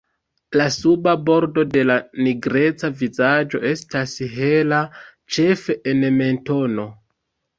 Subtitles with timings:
[0.59, 1.97] La suba bordo de la
[2.27, 4.79] nigreca vizaĝo estas hela
[5.35, 6.87] ĉefe en mentono.